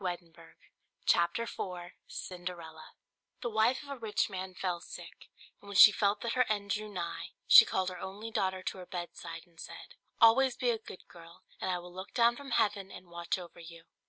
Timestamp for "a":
3.89-3.97, 10.71-10.79